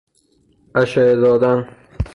[0.75, 1.67] اشعه دادن